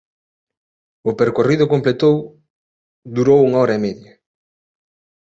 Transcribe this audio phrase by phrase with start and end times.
[1.09, 2.15] O percorrido completou
[3.15, 4.13] durou unha hora e media.